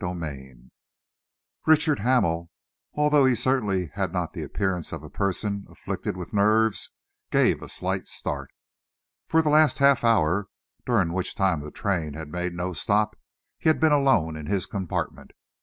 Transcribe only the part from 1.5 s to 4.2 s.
Richard Hamel, although he certainly had